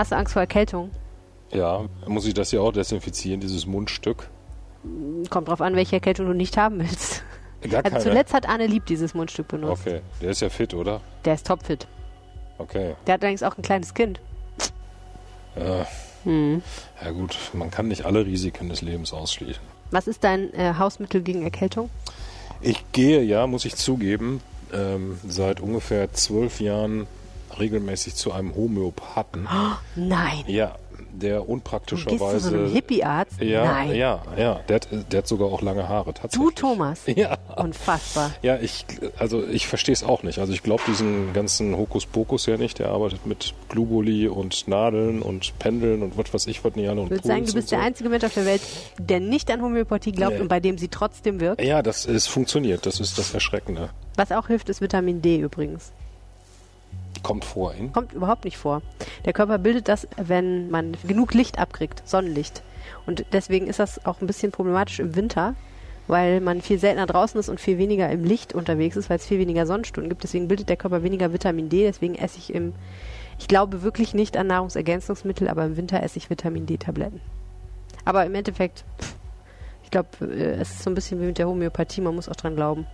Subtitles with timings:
[0.00, 0.90] Hast du Angst vor Erkältung?
[1.52, 4.30] Ja, muss ich das hier auch desinfizieren, dieses Mundstück?
[5.28, 7.22] Kommt drauf an, welche Erkältung du nicht haben willst.
[7.68, 8.02] Gar Also keine.
[8.04, 9.82] zuletzt hat Arne Lieb dieses Mundstück benutzt.
[9.86, 11.02] Okay, der ist ja fit, oder?
[11.26, 11.86] Der ist topfit.
[12.56, 12.94] Okay.
[13.06, 14.22] Der hat allerdings auch ein kleines Kind.
[15.54, 15.86] Ja,
[16.24, 16.62] Hm.
[17.04, 19.60] ja gut, man kann nicht alle Risiken des Lebens ausschließen.
[19.90, 21.90] Was ist dein äh, Hausmittel gegen Erkältung?
[22.62, 24.40] Ich gehe ja, muss ich zugeben,
[24.72, 27.06] ähm, seit ungefähr zwölf Jahren
[27.58, 29.48] regelmäßig zu einem Homöopathen.
[29.96, 30.44] Nein.
[30.46, 30.76] Ja,
[31.12, 32.48] der Du gehst zu so unpraktischerweise.
[32.48, 33.40] einem Hippie-Arzt?
[33.40, 33.94] ja, Nein.
[33.94, 34.60] ja, ja.
[34.68, 36.14] Der hat, der hat sogar auch lange Haare.
[36.32, 37.02] Du, Thomas.
[37.16, 37.36] Ja.
[37.56, 38.30] Unfassbar.
[38.42, 38.86] Ja, ich,
[39.18, 40.38] also ich verstehe es auch nicht.
[40.38, 42.78] Also ich glaube diesen ganzen Hokuspokus ja nicht.
[42.78, 47.02] Der arbeitet mit Globuli und Nadeln und Pendeln und was weiß ich, was nicht alle
[47.02, 48.62] Ich würde sagen, du bist und der einzige Mensch auf der Welt,
[48.98, 50.40] der nicht an Homöopathie glaubt Nee.
[50.42, 51.62] und bei dem sie trotzdem wirkt.
[51.62, 52.86] Ja, das es funktioniert.
[52.86, 53.90] Das ist das Erschreckende.
[54.16, 55.92] Was auch hilft, ist Vitamin D übrigens.
[57.22, 57.92] Kommt vor in.
[57.92, 58.82] Kommt überhaupt nicht vor.
[59.24, 62.62] Der Körper bildet das, wenn man genug Licht abkriegt, Sonnenlicht.
[63.06, 65.54] Und deswegen ist das auch ein bisschen problematisch im Winter,
[66.06, 69.26] weil man viel seltener draußen ist und viel weniger im Licht unterwegs ist, weil es
[69.26, 70.22] viel weniger Sonnenstunden gibt.
[70.22, 71.84] Deswegen bildet der Körper weniger Vitamin D.
[71.84, 72.72] Deswegen esse ich im,
[73.38, 77.20] ich glaube wirklich nicht an Nahrungsergänzungsmittel, aber im Winter esse ich Vitamin D-Tabletten.
[78.04, 79.14] Aber im Endeffekt, pff,
[79.84, 82.36] ich glaube, äh, es ist so ein bisschen wie mit der Homöopathie, man muss auch
[82.36, 82.86] dran glauben.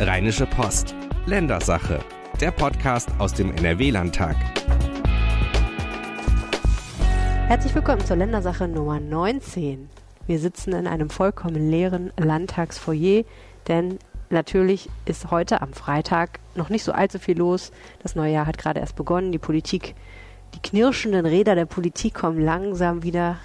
[0.00, 0.94] Rheinische Post.
[1.26, 2.00] Ländersache.
[2.40, 4.34] Der Podcast aus dem NRW-Landtag.
[7.48, 9.90] Herzlich willkommen zur Ländersache Nummer 19.
[10.26, 13.24] Wir sitzen in einem vollkommen leeren Landtagsfoyer,
[13.68, 13.98] denn
[14.30, 17.72] natürlich ist heute am Freitag noch nicht so allzu viel los.
[18.02, 19.32] Das neue Jahr hat gerade erst begonnen.
[19.32, 19.94] Die Politik,
[20.54, 23.36] die knirschenden Räder der Politik kommen langsam wieder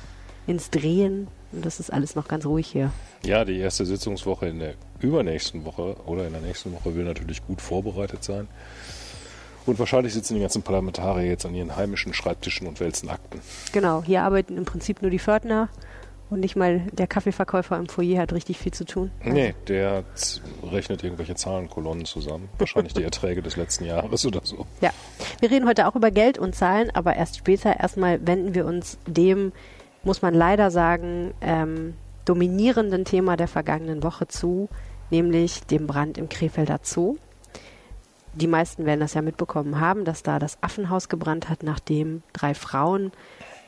[0.47, 2.91] ins Drehen und das ist alles noch ganz ruhig hier.
[3.25, 7.45] Ja, die erste Sitzungswoche in der übernächsten Woche oder in der nächsten Woche will natürlich
[7.45, 8.47] gut vorbereitet sein.
[9.65, 13.39] Und wahrscheinlich sitzen die ganzen Parlamentarier jetzt an ihren heimischen Schreibtischen und wälzen Akten.
[13.71, 15.69] Genau, hier arbeiten im Prinzip nur die Pförtner
[16.29, 19.11] und nicht mal der Kaffeeverkäufer im Foyer hat richtig viel zu tun.
[19.23, 20.03] Nee, der
[20.63, 22.49] rechnet irgendwelche Zahlenkolonnen zusammen.
[22.57, 24.65] Wahrscheinlich die Erträge des letzten Jahres oder so.
[24.81, 24.91] Ja,
[25.39, 27.79] wir reden heute auch über Geld und Zahlen, aber erst später.
[27.79, 29.51] Erstmal wenden wir uns dem,
[30.03, 31.93] muss man leider sagen, ähm,
[32.25, 34.69] dominierenden Thema der vergangenen Woche zu,
[35.09, 37.17] nämlich dem Brand im Krefelder Zoo.
[38.33, 42.53] Die meisten werden das ja mitbekommen haben, dass da das Affenhaus gebrannt hat, nachdem drei
[42.53, 43.11] Frauen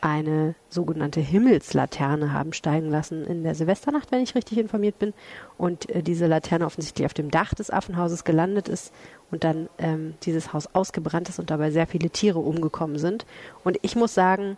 [0.01, 5.13] eine sogenannte Himmelslaterne haben steigen lassen in der Silvesternacht, wenn ich richtig informiert bin.
[5.57, 8.93] Und äh, diese Laterne offensichtlich auf dem Dach des Affenhauses gelandet ist
[9.31, 13.25] und dann ähm, dieses Haus ausgebrannt ist und dabei sehr viele Tiere umgekommen sind.
[13.63, 14.57] Und ich muss sagen,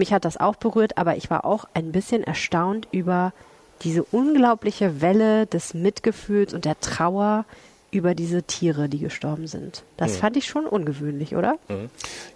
[0.00, 3.32] mich hat das auch berührt, aber ich war auch ein bisschen erstaunt über
[3.82, 7.44] diese unglaubliche Welle des Mitgefühls und der Trauer
[7.92, 9.82] über diese Tiere, die gestorben sind.
[9.96, 11.58] Das fand ich schon ungewöhnlich, oder?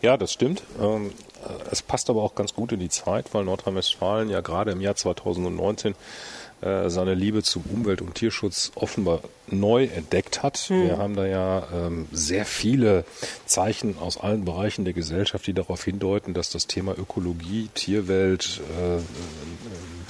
[0.02, 0.62] Ja, das stimmt.
[0.80, 1.12] Ähm,
[1.44, 4.80] äh, es passt aber auch ganz gut in die Zeit, weil Nordrhein-Westfalen ja gerade im
[4.80, 5.94] Jahr 2019
[6.64, 10.70] äh, seine Liebe zum Umwelt- und Tierschutz offenbar neu entdeckt hat.
[10.70, 13.04] Wir haben da ja ähm, sehr viele
[13.44, 19.00] Zeichen aus allen Bereichen der Gesellschaft, die darauf hindeuten, dass das Thema Ökologie, Tierwelt, äh,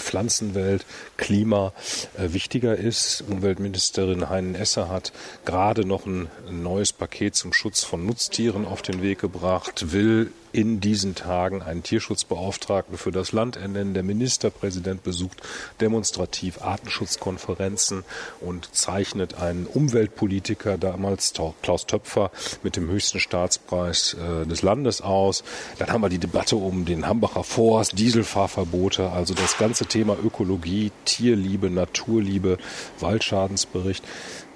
[0.00, 1.72] Pflanzenwelt, Klima
[2.16, 3.24] äh, wichtiger ist.
[3.28, 5.12] Umweltministerin Heinen Esser hat
[5.44, 10.30] gerade noch ein, ein neues Paket zum Schutz von Nutztieren auf den Weg gebracht, will
[10.54, 13.92] in diesen Tagen einen Tierschutzbeauftragten für das Land ernennen.
[13.92, 15.42] Der Ministerpräsident besucht
[15.80, 18.04] demonstrativ Artenschutzkonferenzen
[18.40, 22.30] und zeichnet einen Umweltpolitiker, damals Klaus Töpfer,
[22.62, 25.42] mit dem höchsten Staatspreis äh, des Landes aus.
[25.78, 30.92] Dann haben wir die Debatte um den Hambacher Forst, Dieselfahrverbote, also das ganze Thema Ökologie,
[31.04, 32.58] Tierliebe, Naturliebe,
[33.00, 34.04] Waldschadensbericht,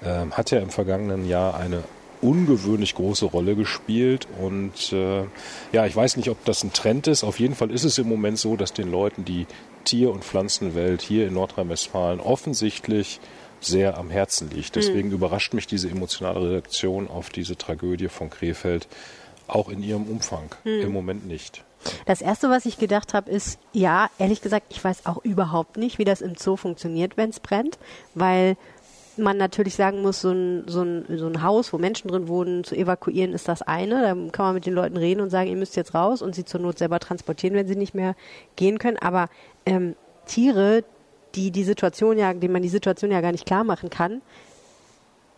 [0.01, 1.83] ähm, hat ja im vergangenen Jahr eine
[2.21, 5.23] ungewöhnlich große Rolle gespielt und äh,
[5.71, 7.23] ja, ich weiß nicht, ob das ein Trend ist.
[7.23, 9.45] Auf jeden Fall ist es im Moment so, dass den Leuten die
[9.85, 13.19] Tier- und Pflanzenwelt hier in Nordrhein-Westfalen offensichtlich
[13.61, 14.75] sehr am Herzen liegt.
[14.75, 18.87] Deswegen überrascht mich diese emotionale Reaktion auf diese Tragödie von Krefeld
[19.47, 21.63] auch in ihrem Umfang im Moment nicht.
[22.05, 25.97] Das erste, was ich gedacht habe, ist, ja, ehrlich gesagt, ich weiß auch überhaupt nicht,
[25.97, 27.77] wie das im Zoo funktioniert, wenn es brennt,
[28.15, 28.57] weil
[29.21, 32.63] man natürlich sagen muss, so ein, so, ein, so ein Haus, wo Menschen drin wohnen,
[32.63, 34.01] zu evakuieren, ist das eine.
[34.01, 36.45] Da kann man mit den Leuten reden und sagen, ihr müsst jetzt raus und sie
[36.45, 38.15] zur Not selber transportieren, wenn sie nicht mehr
[38.55, 38.97] gehen können.
[38.97, 39.27] Aber
[39.65, 39.95] ähm,
[40.25, 40.83] Tiere,
[41.35, 44.21] die die Situation ja, denen man die Situation ja gar nicht klar machen kann,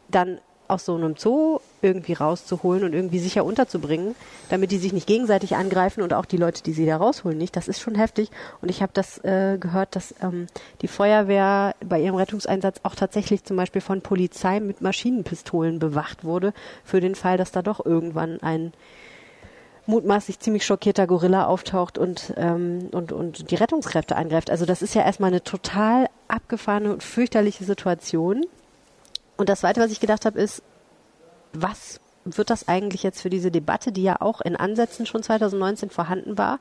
[0.10, 4.16] dann aus so einem Zoo irgendwie rauszuholen und irgendwie sicher unterzubringen,
[4.50, 7.56] damit die sich nicht gegenseitig angreifen und auch die Leute, die sie da rausholen, nicht.
[7.56, 8.30] Das ist schon heftig.
[8.62, 10.48] Und ich habe das äh, gehört, dass ähm,
[10.82, 16.54] die Feuerwehr bei ihrem Rettungseinsatz auch tatsächlich zum Beispiel von Polizei mit Maschinenpistolen bewacht wurde,
[16.84, 18.74] für den Fall, dass da doch irgendwann ein
[19.86, 24.50] mutmaßlich ziemlich schockierter Gorilla auftaucht und, ähm, und, und die Rettungskräfte angreift.
[24.50, 28.46] Also das ist ja erstmal eine total abgefahrene und fürchterliche Situation.
[29.38, 30.62] Und das Zweite, was ich gedacht habe, ist,
[31.54, 35.90] was wird das eigentlich jetzt für diese Debatte, die ja auch in Ansätzen schon 2019
[35.90, 36.60] vorhanden war,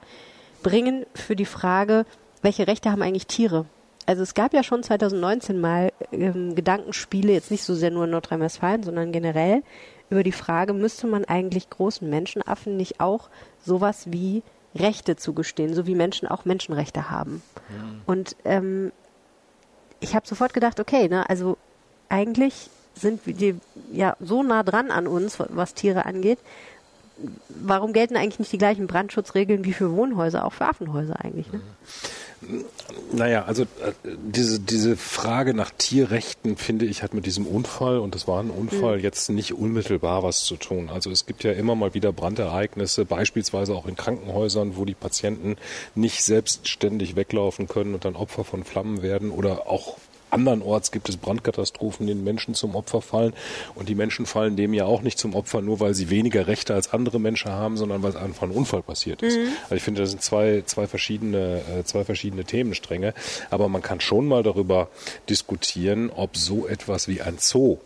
[0.62, 2.06] bringen für die Frage,
[2.42, 3.66] welche Rechte haben eigentlich Tiere?
[4.06, 8.10] Also es gab ja schon 2019 mal ähm, Gedankenspiele, jetzt nicht so sehr nur in
[8.10, 9.62] Nordrhein-Westfalen, sondern generell
[10.08, 13.28] über die Frage, müsste man eigentlich großen Menschenaffen nicht auch
[13.64, 14.42] sowas wie
[14.74, 17.42] Rechte zugestehen, so wie Menschen auch Menschenrechte haben.
[17.68, 18.02] Mhm.
[18.06, 18.92] Und ähm,
[20.00, 21.56] ich habe sofort gedacht, okay, ne, also
[22.08, 23.56] eigentlich sind wir
[23.92, 26.38] ja so nah dran an uns, was Tiere angeht.
[27.48, 31.52] Warum gelten eigentlich nicht die gleichen Brandschutzregeln wie für Wohnhäuser, auch für Affenhäuser eigentlich?
[31.52, 31.60] Ne?
[33.12, 38.14] Naja, also äh, diese, diese Frage nach Tierrechten, finde ich, hat mit diesem Unfall, und
[38.14, 39.02] das war ein Unfall, mhm.
[39.02, 40.88] jetzt nicht unmittelbar was zu tun.
[40.88, 45.56] Also es gibt ja immer mal wieder Brandereignisse, beispielsweise auch in Krankenhäusern, wo die Patienten
[45.94, 49.98] nicht selbstständig weglaufen können und dann Opfer von Flammen werden oder auch
[50.30, 53.32] andernorts gibt es Brandkatastrophen, denen Menschen zum Opfer fallen.
[53.74, 56.74] Und die Menschen fallen dem ja auch nicht zum Opfer, nur weil sie weniger Rechte
[56.74, 59.36] als andere Menschen haben, sondern weil es einfach ein Unfall passiert ist.
[59.36, 59.48] Mhm.
[59.64, 63.14] Also ich finde, das sind zwei, zwei verschiedene, äh, zwei verschiedene Themenstränge.
[63.50, 64.88] Aber man kann schon mal darüber
[65.28, 67.78] diskutieren, ob so etwas wie ein Zoo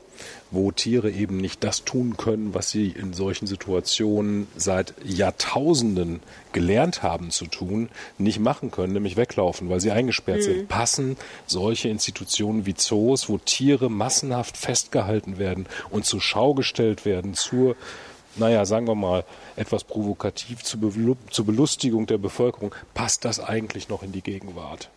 [0.50, 6.20] wo Tiere eben nicht das tun können, was sie in solchen Situationen seit Jahrtausenden
[6.52, 7.88] gelernt haben zu tun,
[8.18, 10.42] nicht machen können, nämlich weglaufen, weil sie eingesperrt mhm.
[10.42, 10.68] sind.
[10.68, 11.16] Passen
[11.46, 17.76] solche Institutionen wie Zoos, wo Tiere massenhaft festgehalten werden und zur Schau gestellt werden, zur
[18.36, 19.24] naja, sagen wir mal,
[19.56, 24.90] etwas provokativ zur, Be zur Belustigung der Bevölkerung, passt das eigentlich noch in die Gegenwart?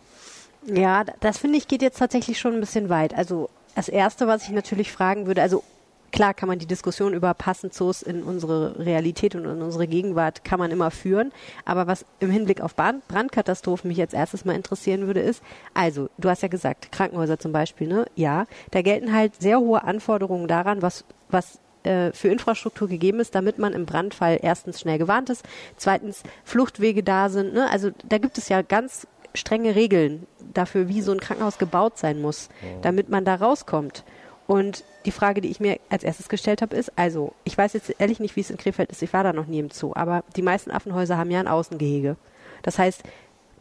[0.66, 3.14] Ja, das finde ich geht jetzt tatsächlich schon ein bisschen weit.
[3.14, 3.48] Also
[3.78, 5.62] das Erste, was ich natürlich fragen würde, also
[6.10, 10.42] klar kann man die Diskussion über passend Zoos in unsere Realität und in unsere Gegenwart
[10.42, 11.30] kann man immer führen.
[11.64, 15.44] Aber was im Hinblick auf Brandkatastrophen mich jetzt erstes mal interessieren würde, ist,
[15.74, 18.06] also, du hast ja gesagt, Krankenhäuser zum Beispiel, ne?
[18.16, 23.36] Ja, da gelten halt sehr hohe Anforderungen daran, was, was äh, für Infrastruktur gegeben ist,
[23.36, 25.44] damit man im Brandfall erstens schnell gewarnt ist,
[25.76, 27.54] zweitens Fluchtwege da sind.
[27.54, 27.70] Ne?
[27.70, 29.06] Also da gibt es ja ganz
[29.38, 32.48] strenge Regeln dafür, wie so ein Krankenhaus gebaut sein muss,
[32.82, 34.04] damit man da rauskommt.
[34.46, 37.94] Und die Frage, die ich mir als erstes gestellt habe, ist, also, ich weiß jetzt
[37.98, 40.24] ehrlich nicht, wie es in Krefeld ist, ich war da noch nie im Zoo, aber
[40.36, 42.16] die meisten Affenhäuser haben ja ein Außengehege.
[42.62, 43.02] Das heißt,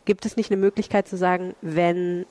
[0.06, 2.26] gibt es nicht eine Möglichkeit zu sagen, wenn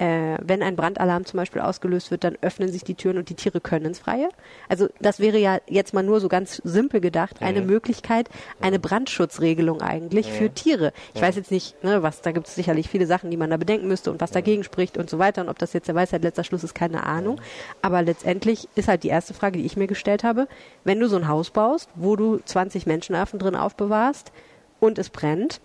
[0.00, 3.34] äh, wenn ein Brandalarm zum Beispiel ausgelöst wird, dann öffnen sich die Türen und die
[3.34, 4.30] Tiere können ins Freie.
[4.66, 7.66] Also das wäre ja jetzt mal nur so ganz simpel gedacht, eine mhm.
[7.66, 8.30] Möglichkeit,
[8.62, 10.32] eine Brandschutzregelung eigentlich mhm.
[10.32, 10.92] für Tiere.
[11.12, 11.26] Ich mhm.
[11.26, 13.88] weiß jetzt nicht, ne, was, da gibt es sicherlich viele Sachen, die man da bedenken
[13.88, 15.42] müsste und was dagegen spricht und so weiter.
[15.42, 17.38] Und ob das jetzt der Weisheit letzter Schluss ist, keine Ahnung.
[17.82, 20.48] Aber letztendlich ist halt die erste Frage, die ich mir gestellt habe,
[20.82, 24.32] wenn du so ein Haus baust, wo du 20 Menschenaffen drin aufbewahrst
[24.78, 25.60] und es brennt,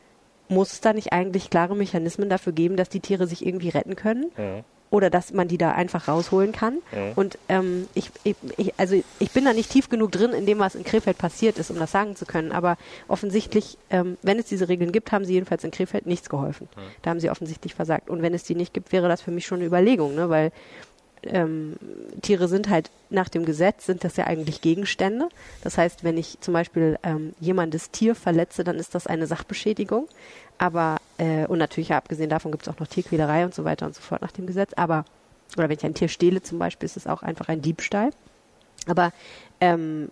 [0.48, 3.96] muss es da nicht eigentlich klare Mechanismen dafür geben, dass die Tiere sich irgendwie retten
[3.96, 4.32] können?
[4.38, 4.64] Ja.
[4.92, 6.78] Oder dass man die da einfach rausholen kann.
[6.92, 7.14] Ja.
[7.16, 8.36] Und ähm, ich, ich,
[8.78, 11.72] also ich bin da nicht tief genug drin in dem, was in Krefeld passiert ist,
[11.72, 12.52] um das sagen zu können.
[12.52, 12.78] Aber
[13.08, 16.70] offensichtlich, ähm, wenn es diese Regeln gibt, haben sie jedenfalls in Krefeld nichts geholfen.
[16.76, 16.84] Ja.
[17.02, 18.10] Da haben sie offensichtlich versagt.
[18.10, 20.30] Und wenn es die nicht gibt, wäre das für mich schon eine Überlegung, ne?
[20.30, 20.52] weil
[21.26, 21.76] ähm,
[22.22, 25.30] Tiere sind halt nach dem Gesetz, sind das ja eigentlich Gegenstände.
[25.64, 30.08] Das heißt, wenn ich zum Beispiel ähm, jemandes Tier verletze, dann ist das eine Sachbeschädigung.
[30.58, 33.96] Aber, äh, und natürlich abgesehen davon gibt es auch noch Tierquälerei und so weiter und
[33.96, 34.74] so fort nach dem Gesetz.
[34.76, 35.06] Aber,
[35.58, 38.12] oder wenn ich ein Tier stehle zum Beispiel, ist es auch einfach ein Diebstahl.
[38.88, 39.12] Aber
[39.60, 40.10] ähm,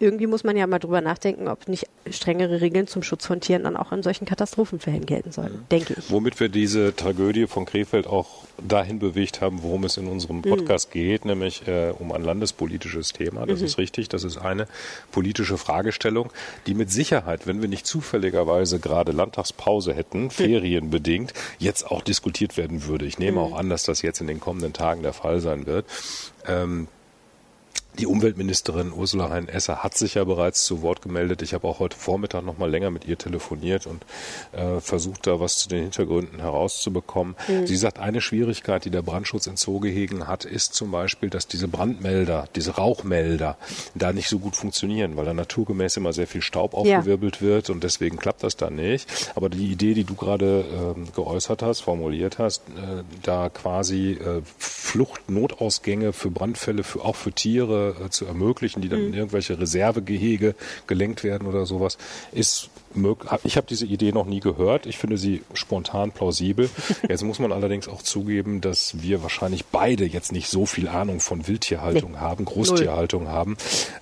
[0.00, 3.64] irgendwie muss man ja mal drüber nachdenken, ob nicht strengere Regeln zum Schutz von Tieren
[3.64, 5.68] dann auch in solchen Katastrophenfällen gelten sollen, mhm.
[5.70, 6.10] denke ich.
[6.10, 10.90] Womit wir diese Tragödie von Krefeld auch dahin bewegt haben, worum es in unserem Podcast
[10.90, 10.92] mhm.
[10.92, 13.46] geht, nämlich äh, um ein landespolitisches Thema.
[13.46, 13.66] Das mhm.
[13.66, 14.08] ist richtig.
[14.08, 14.68] Das ist eine
[15.10, 16.30] politische Fragestellung,
[16.66, 20.30] die mit Sicherheit, wenn wir nicht zufälligerweise gerade Landtagspause hätten, mhm.
[20.30, 23.04] ferienbedingt, jetzt auch diskutiert werden würde.
[23.04, 23.52] Ich nehme mhm.
[23.52, 25.86] auch an, dass das jetzt in den kommenden Tagen der Fall sein wird.
[26.46, 26.88] Ähm,
[27.98, 31.42] die Umweltministerin Ursula Hein-Esser hat sich ja bereits zu Wort gemeldet.
[31.42, 34.04] Ich habe auch heute Vormittag noch mal länger mit ihr telefoniert und
[34.52, 37.34] äh, versucht, da was zu den Hintergründen herauszubekommen.
[37.48, 37.66] Mhm.
[37.66, 41.66] Sie sagt, eine Schwierigkeit, die der Brandschutz in Zoogehegen hat, ist zum Beispiel, dass diese
[41.66, 43.56] Brandmelder, diese Rauchmelder
[43.94, 47.42] da nicht so gut funktionieren, weil da naturgemäß immer sehr viel Staub aufgewirbelt ja.
[47.42, 49.08] wird und deswegen klappt das da nicht.
[49.34, 54.42] Aber die Idee, die du gerade äh, geäußert hast, formuliert hast, äh, da quasi äh,
[54.58, 60.54] Fluchtnotausgänge für Brandfälle, für, auch für Tiere, äh, zu ermöglichen, die dann in irgendwelche Reservegehege
[60.86, 61.98] gelenkt werden oder sowas,
[62.32, 63.30] ist möglich.
[63.44, 64.86] Ich habe diese Idee noch nie gehört.
[64.86, 66.70] Ich finde sie spontan plausibel.
[67.08, 71.20] Jetzt muss man allerdings auch zugeben, dass wir wahrscheinlich beide jetzt nicht so viel Ahnung
[71.20, 72.18] von Wildtierhaltung Nee.
[72.18, 73.56] haben, Großtierhaltung haben.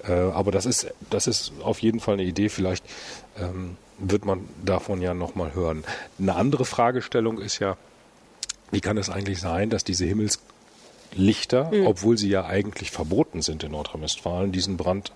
[0.07, 2.49] Äh, aber das ist, das ist auf jeden Fall eine Idee.
[2.49, 2.85] Vielleicht
[3.39, 5.85] ähm, wird man davon ja nochmal hören.
[6.19, 7.77] Eine andere Fragestellung ist ja,
[8.71, 10.05] wie kann es eigentlich sein, dass diese
[11.17, 15.13] Himmelslichter, obwohl sie ja eigentlich verboten sind in Nordrhein-Westfalen, diesen Brand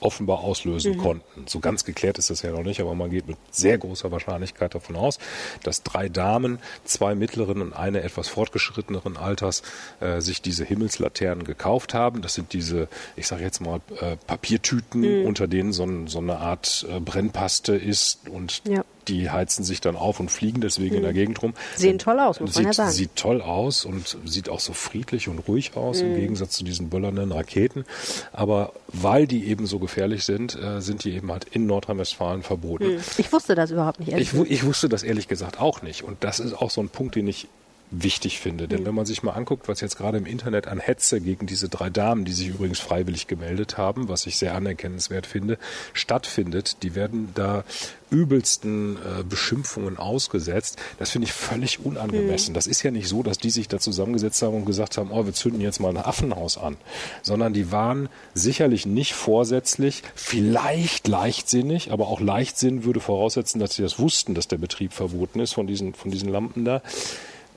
[0.00, 1.46] offenbar auslösen konnten.
[1.48, 4.74] So ganz geklärt ist das ja noch nicht, aber man geht mit sehr großer Wahrscheinlichkeit
[4.74, 5.18] davon aus,
[5.64, 9.62] dass drei Damen, zwei mittleren und eine etwas fortgeschritteneren Alters,
[9.98, 12.22] äh, sich diese Himmelslaternen gekauft haben.
[12.22, 12.86] Das sind diese,
[13.16, 17.74] ich sage jetzt mal, äh, Papiertüten, unter denen so, ein, so eine Art äh, Brennpaste
[17.74, 18.84] ist und Ja.
[19.08, 21.54] Die heizen sich dann auf und fliegen deswegen in der Gegend rum.
[21.76, 22.90] Sehen toll aus, muss man sieht, ja sagen.
[22.90, 26.90] Sieht toll aus und sieht auch so friedlich und ruhig aus im Gegensatz zu diesen
[26.90, 27.84] böllernden Raketen.
[28.32, 33.00] Aber weil die eben so gefährlich sind, äh, sind die eben halt in Nordrhein-Westfalen verboten.
[33.16, 34.10] Ich wusste das überhaupt nicht.
[34.10, 36.02] ehrlich Ich, ich wusste das ehrlich gesagt auch nicht.
[36.02, 37.48] Und das ist auch so ein Punkt, den ich
[37.90, 38.64] wichtig finde.
[38.64, 38.68] Mhm.
[38.68, 41.68] Denn wenn man sich mal anguckt, was jetzt gerade im Internet an Hetze gegen diese
[41.68, 45.58] drei Damen, die sich übrigens freiwillig gemeldet haben, was ich sehr anerkennenswert finde,
[45.92, 47.64] stattfindet, die werden da
[48.10, 50.78] übelsten äh, Beschimpfungen ausgesetzt.
[50.98, 51.86] Das finde ich völlig Mhm.
[51.86, 52.54] unangemessen.
[52.54, 55.26] Das ist ja nicht so, dass die sich da zusammengesetzt haben und gesagt haben, oh,
[55.26, 56.76] wir zünden jetzt mal ein Affenhaus an,
[57.22, 63.82] sondern die waren sicherlich nicht vorsätzlich, vielleicht leichtsinnig, aber auch Leichtsinn würde voraussetzen, dass sie
[63.82, 66.82] das wussten, dass der Betrieb verboten ist von diesen, von diesen Lampen da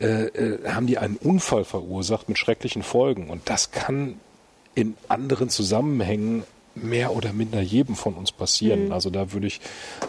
[0.02, 3.30] äh, äh, haben die einen Unfall verursacht mit schrecklichen Folgen.
[3.30, 4.20] Und das kann
[4.74, 6.44] in anderen Zusammenhängen
[6.74, 8.92] mehr oder minder jedem von uns passieren.
[8.92, 9.62] Also da würde ich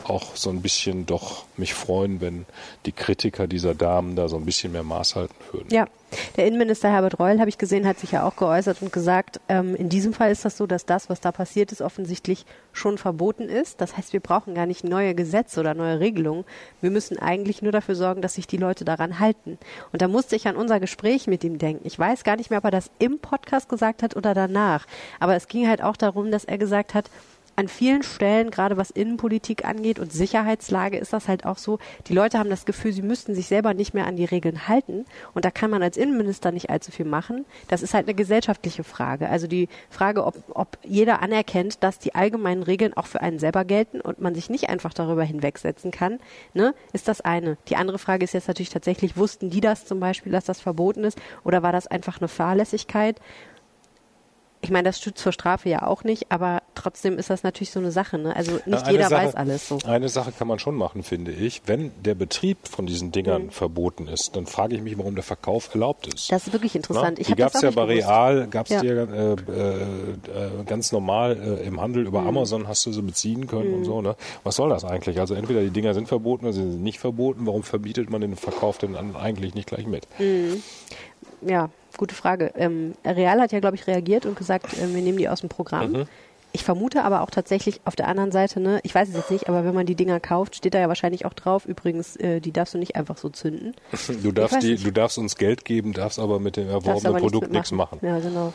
[0.05, 2.47] auch so ein bisschen doch mich freuen, wenn
[2.87, 5.69] die Kritiker dieser Damen da so ein bisschen mehr Maß halten würden.
[5.71, 5.87] Ja,
[6.37, 9.75] der Innenminister Herbert Reul, habe ich gesehen, hat sich ja auch geäußert und gesagt, ähm,
[9.75, 13.49] in diesem Fall ist das so, dass das, was da passiert ist, offensichtlich schon verboten
[13.49, 13.81] ist.
[13.81, 16.45] Das heißt, wir brauchen gar nicht neue Gesetze oder neue Regelungen.
[16.81, 19.59] Wir müssen eigentlich nur dafür sorgen, dass sich die Leute daran halten.
[19.93, 21.87] Und da musste ich an unser Gespräch mit ihm denken.
[21.87, 24.87] Ich weiß gar nicht mehr, ob er das im Podcast gesagt hat oder danach.
[25.21, 27.11] Aber es ging halt auch darum, dass er gesagt hat,
[27.57, 32.15] an vielen Stellen, gerade was Innenpolitik angeht und Sicherheitslage, ist das halt auch so, die
[32.15, 35.05] Leute haben das Gefühl, sie müssten sich selber nicht mehr an die Regeln halten.
[35.35, 37.45] Und da kann man als Innenminister nicht allzu viel machen.
[37.69, 39.29] Das ist halt eine gesellschaftliche Frage.
[39.29, 43.65] Also die Frage, ob, ob jeder anerkennt, dass die allgemeinen Regeln auch für einen selber
[43.65, 46.19] gelten und man sich nicht einfach darüber hinwegsetzen kann,
[46.55, 47.59] ne, ist das eine.
[47.69, 51.05] Die andere Frage ist jetzt natürlich tatsächlich, wussten die das zum Beispiel, dass das verboten
[51.05, 51.19] ist?
[51.45, 53.21] Oder war das einfach eine Fahrlässigkeit?
[54.65, 57.81] Ich meine, das stützt zur Strafe ja auch nicht, aber trotzdem ist das natürlich so
[57.81, 58.17] eine Sache.
[58.17, 58.35] Ne?
[58.37, 59.79] Also nicht eine jeder Sache, weiß alles so.
[59.85, 61.63] Eine Sache kann man schon machen, finde ich.
[61.67, 63.13] Wenn der Betrieb von diesen Mhm.
[63.13, 66.31] Dingern verboten ist, dann frage ich mich, warum der Verkauf erlaubt ist.
[66.31, 67.19] Das ist wirklich interessant.
[67.19, 68.07] Na, die gab es ja bei gewusst.
[68.07, 68.83] Real, gab es Ja.
[68.85, 72.09] ja äh, äh, ganz normal äh, im Handel Mhm.
[72.09, 74.01] über Amazon hast du sie beziehen können und so.
[74.01, 74.15] Ne?
[74.45, 75.19] Was soll das eigentlich?
[75.19, 77.47] Also entweder die Dinger sind verboten oder sie sind nicht verboten.
[77.47, 80.07] Warum verbietet man den Verkauf denn dann eigentlich nicht gleich mit?
[81.45, 82.53] Ja, gute Frage.
[82.57, 85.49] Ähm, Real hat ja, glaube ich, reagiert und gesagt, äh, wir nehmen die aus dem
[85.49, 85.93] Programm.
[85.93, 86.05] Mhm.
[86.55, 89.49] Ich vermute aber auch tatsächlich auf der anderen Seite, ne, ich weiß es jetzt nicht,
[89.49, 92.53] aber wenn man die Dinger kauft, steht da ja wahrscheinlich auch drauf, übrigens, äh, die
[92.53, 93.75] darfst du nicht einfach so zünden.
[94.23, 94.85] Du darfst, die, nicht.
[94.85, 98.01] du darfst uns Geld geben, darfst aber mit dem erworbenen Produkt nichts machen.
[98.03, 98.53] Ja, genau.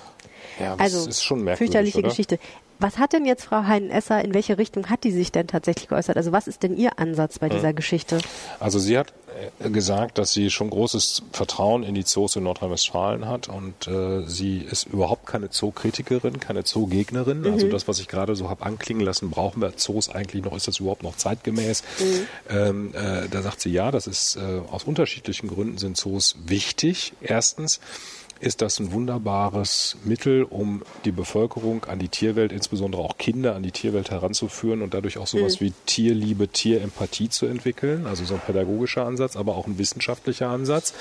[0.60, 2.10] Ja, das Also, ist schon merkwürdig, fürchterliche oder?
[2.10, 2.40] Geschichte.
[2.80, 6.16] Was hat denn jetzt Frau Heinen-Esser, in welche Richtung hat die sich denn tatsächlich geäußert?
[6.16, 8.20] Also was ist denn ihr Ansatz bei dieser Geschichte?
[8.60, 9.14] Also sie hat
[9.64, 14.28] äh, gesagt, dass sie schon großes Vertrauen in die Zoos in Nordrhein-Westfalen hat und äh,
[14.28, 17.42] sie ist überhaupt keine Zookritikerin, keine Zoogegnerin.
[17.42, 17.54] Mhm.
[17.54, 20.56] Also das, was ich gerade so habe anklingen lassen, brauchen wir Zoos eigentlich noch?
[20.56, 21.82] Ist das überhaupt noch zeitgemäß?
[22.00, 22.28] Mhm.
[22.50, 27.14] Ähm, äh, da sagt sie ja, das ist äh, aus unterschiedlichen Gründen sind Zoos wichtig.
[27.22, 27.80] Erstens
[28.40, 33.64] ist das ein wunderbares Mittel, um die Bevölkerung an die Tierwelt, insbesondere auch Kinder an
[33.64, 38.06] die Tierwelt heranzuführen und dadurch auch sowas wie Tierliebe, Tierempathie zu entwickeln.
[38.06, 40.94] Also so ein pädagogischer Ansatz, aber auch ein wissenschaftlicher Ansatz.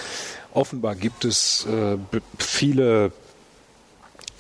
[0.53, 1.97] Offenbar gibt es äh,
[2.39, 3.13] viele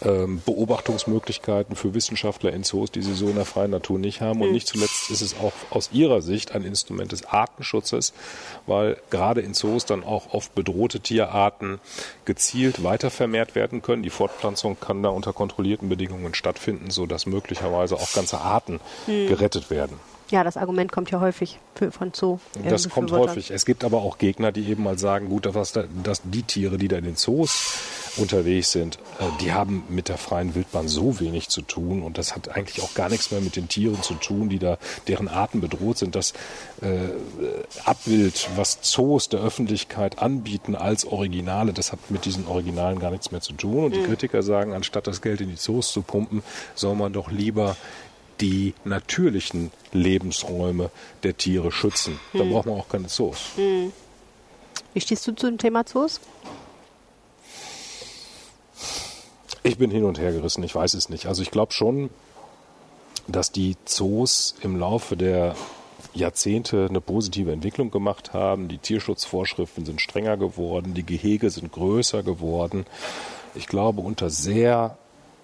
[0.02, 4.42] ähm, Beobachtungsmöglichkeiten für Wissenschaftler in Zoos, die sie so in der freien Natur nicht haben.
[4.42, 8.12] Und nicht zuletzt ist es auch aus ihrer Sicht ein Instrument des Artenschutzes,
[8.66, 11.80] weil gerade in Zoos dann auch oft bedrohte Tierarten
[12.24, 14.02] gezielt weiter vermehrt werden können.
[14.02, 19.98] Die Fortpflanzung kann da unter kontrollierten Bedingungen stattfinden, sodass möglicherweise auch ganze Arten gerettet werden.
[20.30, 22.38] Ja, das Argument kommt ja häufig für, von Zoo.
[22.64, 23.36] Das kommt Befürwortern.
[23.36, 23.50] häufig.
[23.50, 26.78] Es gibt aber auch Gegner, die eben mal sagen, gut, dass, da, dass die Tiere,
[26.78, 27.78] die da in den Zoos
[28.16, 32.34] unterwegs sind, äh, die haben mit der freien Wildbahn so wenig zu tun und das
[32.34, 35.60] hat eigentlich auch gar nichts mehr mit den Tieren zu tun, die da deren Arten
[35.60, 36.32] bedroht sind, das
[36.82, 36.86] äh,
[37.84, 43.30] Abbild, was Zoos der Öffentlichkeit anbieten als Originale, das hat mit diesen Originalen gar nichts
[43.30, 43.84] mehr zu tun.
[43.84, 44.06] Und die mhm.
[44.06, 46.42] Kritiker sagen, anstatt das Geld in die Zoos zu pumpen,
[46.74, 47.76] soll man doch lieber
[48.40, 50.90] die natürlichen Lebensräume
[51.22, 52.18] der Tiere schützen.
[52.32, 52.50] Da hm.
[52.50, 53.52] braucht man auch keine Zoos.
[53.56, 53.92] Hm.
[54.94, 56.20] Wie stehst du zu dem Thema Zoos?
[59.62, 61.26] Ich bin hin und her gerissen, ich weiß es nicht.
[61.26, 62.10] Also ich glaube schon,
[63.26, 65.56] dass die Zoos im Laufe der
[66.14, 68.68] Jahrzehnte eine positive Entwicklung gemacht haben.
[68.68, 72.86] Die Tierschutzvorschriften sind strenger geworden, die Gehege sind größer geworden.
[73.54, 74.98] Ich glaube, unter sehr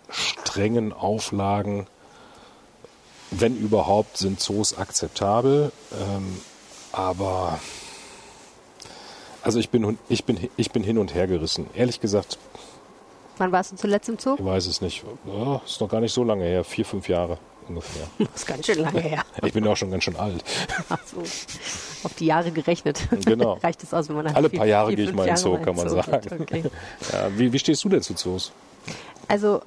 [0.08, 1.86] strengen Auflagen
[3.32, 5.72] wenn überhaupt, sind Zoos akzeptabel.
[5.92, 6.40] Ähm,
[6.92, 7.58] aber
[9.42, 11.66] also ich bin, ich, bin, ich bin hin und her gerissen.
[11.74, 12.38] Ehrlich gesagt.
[13.38, 14.36] Wann warst du zuletzt im Zoo?
[14.38, 15.04] Ich weiß es nicht.
[15.26, 16.62] Oh, ist noch gar nicht so lange her.
[16.62, 18.06] Vier, fünf Jahre ungefähr.
[18.18, 19.24] Das ist ganz schön lange her.
[19.42, 20.44] Ich bin auch schon ganz schön alt.
[20.88, 21.20] Ach so.
[22.04, 23.00] Auf die Jahre gerechnet.
[23.24, 23.54] Genau.
[23.62, 25.74] Reicht es aus, wenn man Alle vier, paar Jahre gehe ich mal in Zoo, kann
[25.74, 26.40] man Zoo sagen.
[26.40, 26.64] Okay.
[27.12, 28.52] Ja, wie, wie stehst du denn zu Zoos?
[29.28, 29.62] Also,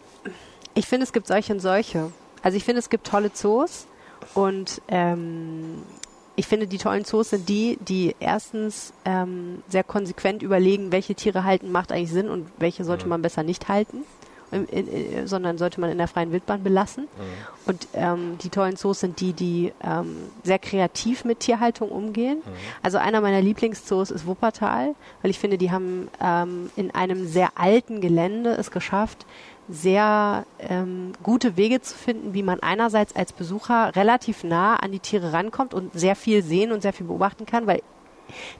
[0.73, 2.11] ich finde, es gibt solche und solche.
[2.45, 3.87] Also ich finde, es gibt tolle Zoos
[4.35, 5.81] und ähm,
[6.35, 11.43] ich finde, die tollen Zoos sind die, die erstens ähm, sehr konsequent überlegen, welche Tiere
[11.43, 14.03] halten macht eigentlich Sinn und welche sollte man besser nicht halten,
[14.51, 17.05] in, in, in, sondern sollte man in der freien Wildbahn belassen.
[17.05, 17.65] Mhm.
[17.65, 22.43] Und ähm, die tollen Zoos sind die, die ähm, sehr kreativ mit Tierhaltung umgehen.
[22.45, 22.51] Mhm.
[22.83, 27.53] Also einer meiner Lieblingszoos ist Wuppertal, weil ich finde, die haben ähm, in einem sehr
[27.55, 29.25] alten Gelände es geschafft,
[29.67, 34.99] sehr ähm, gute Wege zu finden, wie man einerseits als Besucher relativ nah an die
[34.99, 37.81] Tiere rankommt und sehr viel sehen und sehr viel beobachten kann, weil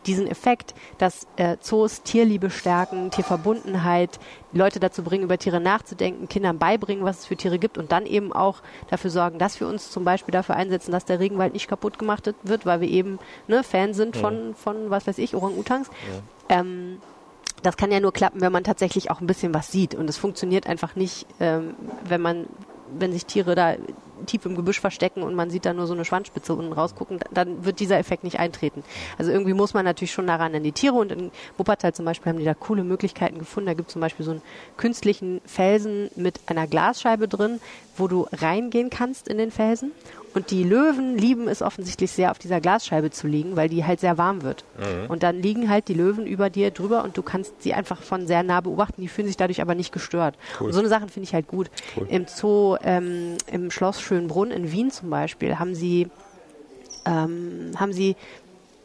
[0.06, 4.20] diesen Effekt, dass äh, Zoos Tierliebe stärken, Tierverbundenheit,
[4.52, 8.06] Leute dazu bringen, über Tiere nachzudenken, Kindern beibringen, was es für Tiere gibt und dann
[8.06, 11.68] eben auch dafür sorgen, dass wir uns zum Beispiel dafür einsetzen, dass der Regenwald nicht
[11.68, 15.90] kaputt gemacht wird, weil wir eben ne, Fan sind von, von was weiß ich, Orang-Utans.
[16.50, 16.60] Ja.
[16.60, 17.00] Ähm,
[17.66, 19.96] das kann ja nur klappen, wenn man tatsächlich auch ein bisschen was sieht.
[19.96, 21.76] Und es funktioniert einfach nicht, ähm,
[22.08, 22.46] wenn man,
[22.98, 23.76] wenn sich Tiere da
[24.26, 27.66] tief im Gebüsch verstecken und man sieht da nur so eine Schwanzspitze unten rausgucken, dann
[27.66, 28.84] wird dieser Effekt nicht eintreten.
[29.18, 32.32] Also irgendwie muss man natürlich schon daran an die Tiere und in Wuppertal zum Beispiel
[32.32, 33.68] haben die da coole Möglichkeiten gefunden.
[33.68, 34.42] Da gibt es zum Beispiel so einen
[34.78, 37.60] künstlichen Felsen mit einer Glasscheibe drin,
[37.98, 39.92] wo du reingehen kannst in den Felsen
[40.36, 44.02] und die Löwen lieben es offensichtlich sehr, auf dieser Glasscheibe zu liegen, weil die halt
[44.02, 44.66] sehr warm wird.
[44.78, 45.10] Mhm.
[45.10, 48.28] Und dann liegen halt die Löwen über dir drüber und du kannst sie einfach von
[48.28, 49.02] sehr nah beobachten.
[49.02, 50.36] Die fühlen sich dadurch aber nicht gestört.
[50.60, 50.68] Cool.
[50.68, 51.72] Und so eine Sachen finde ich halt gut.
[51.96, 52.08] Cool.
[52.10, 56.10] Im Zoo, ähm, im Schloss Schönbrunn in Wien zum Beispiel, haben sie
[57.06, 58.18] ähm, haben sie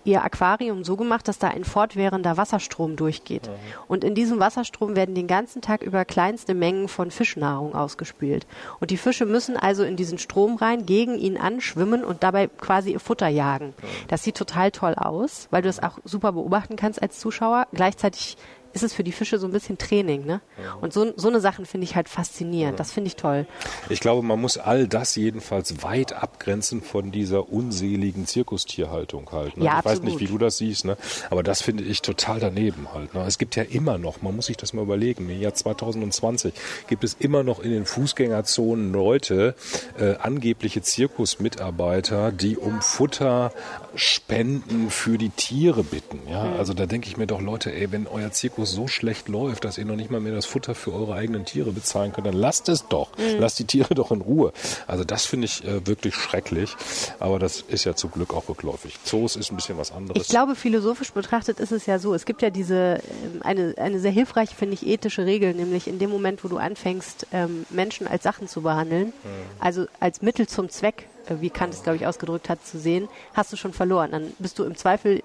[0.04, 3.48] ihr Aquarium so gemacht, dass da ein fortwährender Wasserstrom durchgeht.
[3.48, 3.52] Mhm.
[3.88, 8.46] Und in diesem Wasserstrom werden den ganzen Tag über kleinste Mengen von Fischnahrung ausgespült.
[8.80, 12.92] Und die Fische müssen also in diesen Strom rein, gegen ihn anschwimmen und dabei quasi
[12.92, 13.66] ihr Futter jagen.
[13.66, 13.86] Mhm.
[14.08, 17.66] Das sieht total toll aus, weil du es auch super beobachten kannst als Zuschauer.
[17.72, 18.36] Gleichzeitig
[18.72, 20.24] ist es für die Fische so ein bisschen Training.
[20.24, 20.40] Ne?
[20.62, 20.74] Ja.
[20.74, 22.74] Und so, so eine Sachen finde ich halt faszinierend.
[22.74, 22.78] Ja.
[22.78, 23.46] Das finde ich toll.
[23.88, 29.56] Ich glaube, man muss all das jedenfalls weit abgrenzen von dieser unseligen Zirkustierhaltung halt.
[29.56, 29.64] Ne?
[29.64, 30.02] Ja, ich absolut.
[30.02, 30.96] weiß nicht, wie du das siehst, ne?
[31.30, 33.14] aber das finde ich total daneben halt.
[33.14, 33.24] Ne?
[33.26, 36.54] Es gibt ja immer noch, man muss sich das mal überlegen, im Jahr 2020
[36.88, 39.54] gibt es immer noch in den Fußgängerzonen Leute,
[39.98, 43.52] äh, angebliche Zirkusmitarbeiter, die um Futter,
[43.94, 46.20] Spenden für die Tiere bitten.
[46.28, 46.44] Ja?
[46.44, 46.58] Mhm.
[46.58, 49.78] Also da denke ich mir doch, Leute, ey, wenn euer Zirkus so schlecht läuft, dass
[49.78, 52.68] ihr noch nicht mal mehr das Futter für eure eigenen Tiere bezahlen könnt, dann lasst
[52.68, 53.16] es doch.
[53.18, 53.40] Mhm.
[53.40, 54.52] Lasst die Tiere doch in Ruhe.
[54.86, 56.76] Also das finde ich äh, wirklich schrecklich.
[57.18, 58.98] Aber das ist ja zum Glück auch rückläufig.
[59.04, 60.22] Zoos ist ein bisschen was anderes.
[60.22, 62.14] Ich glaube, philosophisch betrachtet ist es ja so.
[62.14, 65.98] Es gibt ja diese, ähm, eine, eine sehr hilfreiche, finde ich, ethische Regel, nämlich in
[65.98, 69.12] dem Moment, wo du anfängst, ähm, Menschen als Sachen zu behandeln, mhm.
[69.58, 71.06] also als Mittel zum Zweck,
[71.40, 74.10] wie Kant es, glaube ich, ausgedrückt hat, zu sehen, hast du schon verloren.
[74.10, 75.22] Dann bist du im Zweifel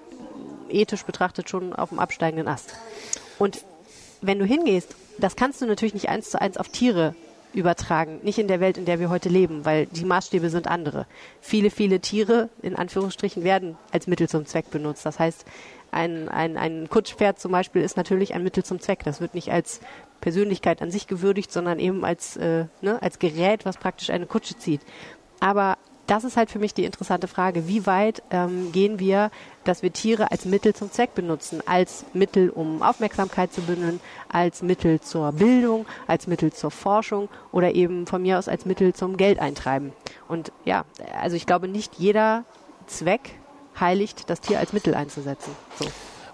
[0.68, 2.74] ethisch betrachtet schon auf dem absteigenden Ast.
[3.38, 3.64] Und
[4.20, 7.14] wenn du hingehst, das kannst du natürlich nicht eins zu eins auf Tiere
[7.52, 11.06] übertragen, nicht in der Welt, in der wir heute leben, weil die Maßstäbe sind andere.
[11.40, 15.06] Viele, viele Tiere, in Anführungsstrichen, werden als Mittel zum Zweck benutzt.
[15.06, 15.46] Das heißt,
[15.90, 19.04] ein, ein, ein Kutschpferd zum Beispiel ist natürlich ein Mittel zum Zweck.
[19.04, 19.80] Das wird nicht als
[20.20, 24.58] Persönlichkeit an sich gewürdigt, sondern eben als, äh, ne, als Gerät, was praktisch eine Kutsche
[24.58, 24.82] zieht.
[25.40, 27.68] Aber das ist halt für mich die interessante Frage.
[27.68, 29.30] Wie weit ähm, gehen wir,
[29.64, 31.62] dass wir Tiere als Mittel zum Zweck benutzen?
[31.66, 37.74] Als Mittel, um Aufmerksamkeit zu bündeln, als Mittel zur Bildung, als Mittel zur Forschung oder
[37.74, 39.92] eben von mir aus als Mittel zum Geldeintreiben.
[40.28, 40.84] Und ja,
[41.20, 42.44] also ich glaube, nicht jeder
[42.86, 43.38] Zweck
[43.78, 45.52] heiligt, das Tier als Mittel einzusetzen.
[45.78, 45.86] So.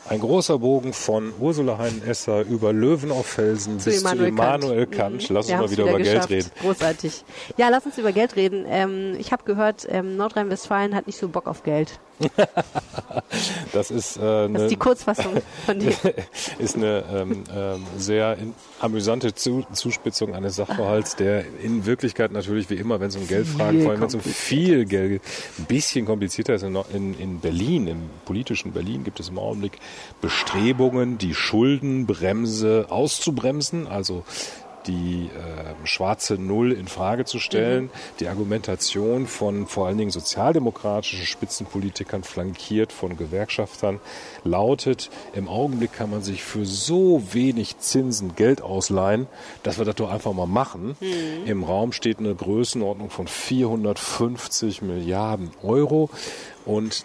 [0.09, 4.87] Ein großer Bogen von Ursula Heinen-Esser über Löwen auf Felsen Zu bis Immanuel zu Immanuel
[4.87, 4.97] Kant.
[5.21, 5.31] Kant.
[5.31, 5.35] Mhm.
[5.37, 6.31] Lass Wir uns mal wieder über Geld geschafft.
[6.31, 6.51] reden.
[6.61, 7.25] Großartig.
[7.57, 8.65] Ja, lass uns über Geld reden.
[8.69, 12.01] Ähm, ich habe gehört, ähm, Nordrhein-Westfalen hat nicht so Bock auf Geld.
[13.73, 15.89] Das ist, äh, Das eine, ist die Kurzfassung von dem.
[16.59, 22.69] ist eine ähm, ähm, sehr in, amüsante Zu Zuspitzung eines Sachverhalts, der in Wirklichkeit natürlich
[22.69, 25.23] wie immer, wenn es um Geldfragen, vor allem wenn es um viel Geld,
[25.59, 26.63] ein bisschen komplizierter ist.
[26.63, 29.79] In, in, in Berlin, im politischen Berlin gibt es im Augenblick
[30.21, 34.25] Bestrebungen, die Schuldenbremse auszubremsen, also
[34.87, 37.91] die äh, schwarze Null in Frage zu stellen.
[38.21, 44.01] Die Argumentation von vor allen Dingen sozialdemokratischen Spitzenpolitikern flankiert von Gewerkschaftern
[44.45, 49.27] lautet, im Augenblick kann man sich für so wenig Zinsen Geld ausleihen,
[49.63, 50.97] dass wir das doch einfach mal machen.
[51.47, 56.11] Im Raum steht eine Größenordnung von 450 Milliarden Euro
[56.65, 57.05] und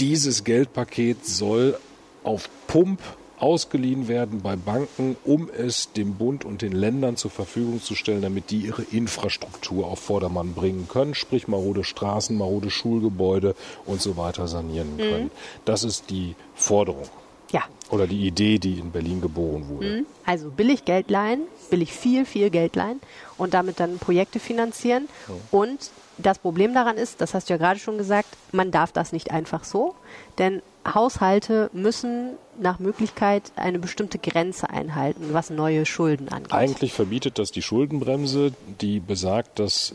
[0.00, 1.78] dieses Geldpaket soll
[2.24, 3.00] auf Pump
[3.38, 8.20] ausgeliehen werden bei Banken, um es dem Bund und den Ländern zur Verfügung zu stellen,
[8.20, 13.54] damit die ihre Infrastruktur auf Vordermann bringen können, sprich marode Straßen, marode Schulgebäude
[13.86, 15.30] und so weiter sanieren können.
[15.64, 17.08] Das ist die Forderung
[17.50, 17.62] Ja.
[17.90, 20.04] oder die Idee, die in Berlin geboren wurde.
[20.26, 23.00] Also billig Geld leihen, billig viel, viel Geld leihen
[23.38, 25.08] und damit dann Projekte finanzieren.
[25.50, 25.90] Und
[26.22, 29.30] das Problem daran ist, das hast du ja gerade schon gesagt, man darf das nicht
[29.30, 29.94] einfach so,
[30.38, 36.52] denn Haushalte müssen nach Möglichkeit eine bestimmte Grenze einhalten, was neue Schulden angeht.
[36.52, 39.94] Eigentlich verbietet das die Schuldenbremse, die besagt, dass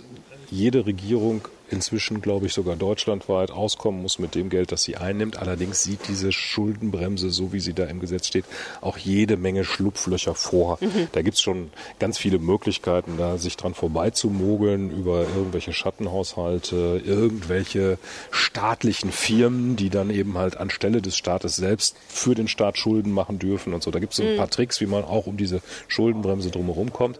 [0.49, 5.37] jede Regierung inzwischen, glaube ich, sogar deutschlandweit auskommen muss mit dem Geld, das sie einnimmt.
[5.37, 8.45] Allerdings sieht diese Schuldenbremse, so wie sie da im Gesetz steht,
[8.81, 10.79] auch jede Menge Schlupflöcher vor.
[11.11, 17.97] Da gibt es schon ganz viele Möglichkeiten, da sich dran vorbeizumogeln über irgendwelche Schattenhaushalte, irgendwelche
[18.31, 23.39] staatlichen Firmen, die dann eben halt anstelle des Staates selbst für den Staat Schulden machen
[23.39, 23.91] dürfen und so.
[23.91, 27.19] Da gibt es so ein paar Tricks, wie man auch um diese Schuldenbremse drumherum kommt.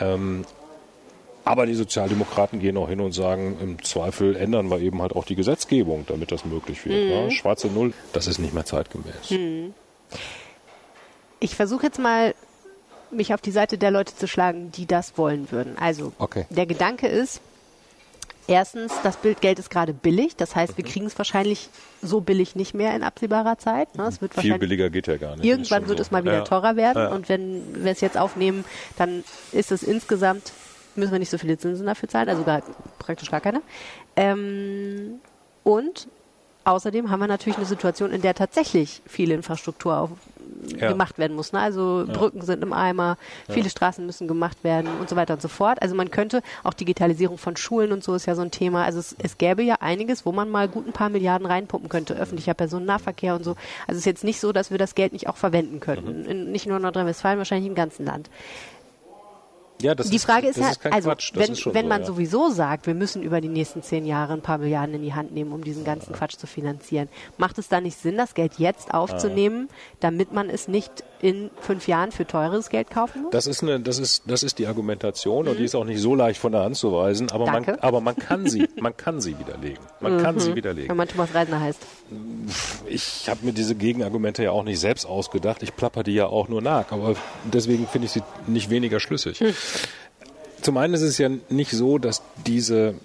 [0.00, 0.44] Ähm,
[1.44, 5.24] aber die Sozialdemokraten gehen auch hin und sagen, im Zweifel ändern wir eben halt auch
[5.24, 7.10] die Gesetzgebung, damit das möglich wird.
[7.10, 9.34] Ja, schwarze Null, das ist nicht mehr zeitgemäß.
[11.40, 12.34] Ich versuche jetzt mal,
[13.10, 15.76] mich auf die Seite der Leute zu schlagen, die das wollen würden.
[15.78, 16.46] Also, Okay.
[16.50, 17.40] der Gedanke ist,
[18.48, 20.34] erstens, das Bildgeld ist gerade billig.
[20.36, 20.76] Das heißt, Mhm.
[20.78, 21.68] wir kriegen es wahrscheinlich
[22.02, 23.94] so billig nicht mehr in absehbarer Zeit.
[23.96, 24.04] Ne?
[24.08, 25.44] Es wird Viel billiger geht ja gar nicht.
[25.44, 26.24] Irgendwann wird schon es mal so.
[26.24, 26.44] wieder Ja.
[26.44, 26.98] teurer werden.
[27.02, 27.08] Ja.
[27.10, 28.64] Und wenn wir es jetzt aufnehmen,
[28.96, 30.52] dann ist es insgesamt,
[30.96, 32.62] müssen wir nicht so viele Zinsen dafür zahlen, also gar,
[32.98, 33.62] praktisch gar keine.
[34.16, 35.20] Ähm,
[35.62, 36.08] und
[36.64, 40.10] außerdem haben wir natürlich eine Situation, in der tatsächlich viel Infrastruktur auf,
[40.78, 40.88] Ja.
[40.88, 41.52] gemacht werden muss.
[41.52, 41.58] Ne?
[41.60, 43.18] Also Brücken sind im Eimer,
[43.50, 45.82] viele Straßen müssen gemacht werden und so weiter und so fort.
[45.82, 48.84] Also man könnte, auch Digitalisierung von Schulen und so ist ja so ein Thema.
[48.84, 52.14] Also es, es gäbe ja einiges, wo man mal gut ein paar Milliarden reinpumpen könnte.
[52.14, 53.52] Öffentlicher Personennahverkehr und so.
[53.86, 56.22] Also es ist jetzt nicht so, dass wir das Geld nicht auch verwenden könnten.
[56.22, 56.30] Mhm.
[56.30, 58.30] In, nicht nur in Nordrhein-Westfalen, wahrscheinlich im ganzen Land.
[59.82, 62.06] Ja, das Die Frage ist das ja, ist also wenn, ist wenn so, man ja.
[62.06, 65.32] sowieso sagt, wir müssen über die nächsten zehn Jahre ein paar Milliarden in die Hand
[65.32, 67.08] nehmen, um diesen ganzen Quatsch zu finanzieren,
[67.38, 69.68] macht es da nicht Sinn, das Geld jetzt aufzunehmen,
[70.00, 73.30] damit man es nicht in fünf Jahren für teures Geld kaufen muss?
[73.30, 76.14] Das ist, eine, das, ist, das ist die Argumentation und die ist auch nicht so
[76.14, 77.76] leicht von der Hand zu weisen, aber, man, Mhm.
[77.80, 79.78] Aber man, kann sie, man kann sie widerlegen.
[80.00, 80.94] Man kann sie Wenn widerlegen.
[80.94, 81.80] man Thomas Reisner heißt.
[82.86, 85.62] Ich habe mir diese Gegenargumente ja auch nicht selbst ausgedacht.
[85.62, 89.42] Ich plapper die ja auch nur nach, aber deswegen finde ich sie nicht weniger schlüssig.
[90.60, 92.96] Zum einen ist es ja nicht so, dass diese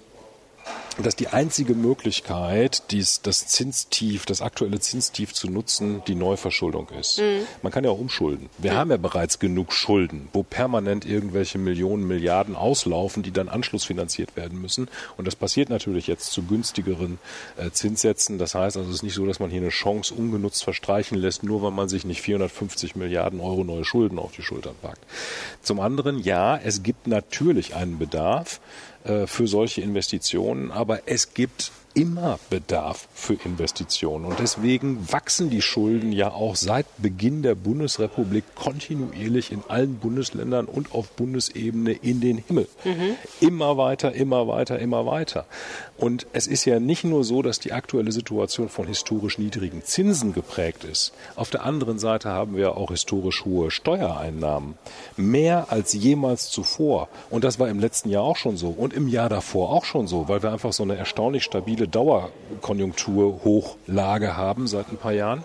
[0.98, 7.22] dass die einzige Möglichkeit, dies, das Zinstief, das aktuelle Zinstief zu nutzen, die Neuverschuldung ist.
[7.62, 8.50] Man kann ja auch umschulden.
[8.58, 14.36] Wir haben ja bereits genug Schulden, wo permanent irgendwelche Millionen, Milliarden auslaufen, die dann anschlussfinanziert
[14.36, 14.88] werden müssen.
[15.16, 17.18] Und das passiert natürlich jetzt zu günstigeren
[17.56, 18.38] äh, Zinssätzen.
[18.38, 21.42] Das heißt also, es ist nicht so, dass man hier eine Chance ungenutzt verstreichen lässt,
[21.42, 25.00] nur weil man sich nicht 450 Milliarden Euro neue Schulden auf die Schultern packt.
[25.62, 28.60] Zum anderen, ja, es gibt natürlich einen Bedarf
[29.04, 34.24] für solche Investitionen, aber es gibt immer Bedarf für Investitionen.
[34.24, 40.66] Und deswegen wachsen die Schulden ja auch seit Beginn der Bundesrepublik kontinuierlich in allen Bundesländern
[40.66, 42.68] und auf Bundesebene in den Himmel.
[43.40, 45.46] Immer weiter, immer weiter, immer weiter.
[45.96, 50.32] Und es ist ja nicht nur so, dass die aktuelle Situation von historisch niedrigen Zinsen
[50.32, 51.12] geprägt ist.
[51.36, 54.74] Auf der anderen Seite haben wir auch historisch hohe Steuereinnahmen.
[55.16, 57.08] Mehr als jemals zuvor.
[57.28, 58.68] Und das war im letzten Jahr auch schon so.
[58.68, 64.36] Und im Jahr davor auch schon so, weil wir einfach so eine erstaunlich stabile Dauerkonjunkturhochlage
[64.36, 65.44] haben seit ein paar Jahren.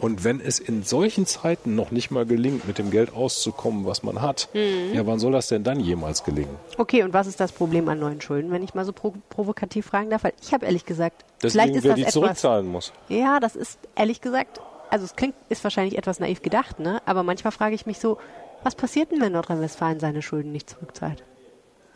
[0.00, 4.02] Und wenn es in solchen Zeiten noch nicht mal gelingt, mit dem Geld auszukommen, was
[4.02, 6.56] man hat, ja, wann soll das denn dann jemals gelingen?
[6.78, 9.86] Okay, und was ist das Problem an neuen Schulden, wenn ich mal so pro provokativ
[9.86, 10.24] fragen darf?
[10.24, 12.92] Weil ich habe ehrlich gesagt, vielleicht Deswegen, ist wer das die etwas, zurückzahlen muss.
[13.08, 17.00] Ja, das ist ehrlich gesagt also es klingt, ist wahrscheinlich etwas naiv gedacht, ne?
[17.06, 18.18] Aber manchmal frage ich mich so,
[18.62, 21.22] was passiert denn, wenn Nordrhein-Westfalen seine Schulden nicht zurückzahlt?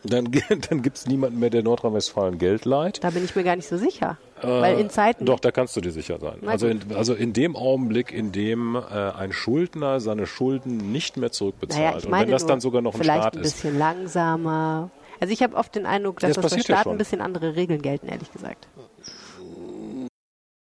[0.07, 0.31] Dann,
[0.69, 3.03] dann gibt es niemanden mehr, der Nordrhein-Westfalen Geld leiht.
[3.03, 4.17] Da bin ich mir gar nicht so sicher.
[4.41, 5.25] Äh, Weil in Zeiten.
[5.25, 6.39] Doch, da kannst du dir sicher sein.
[6.45, 11.31] Also in, also in dem Augenblick, in dem äh, ein Schuldner seine Schulden nicht mehr
[11.31, 13.53] zurückbezahlt naja, ich meine und wenn das dann sogar noch ein vielleicht Staat ein ist.
[13.53, 14.89] bisschen langsamer.
[15.19, 16.91] Also ich habe oft den Eindruck, dass Das das, das passiert ja Staat schon.
[16.93, 18.67] ein bisschen andere Regeln gelten, ehrlich gesagt.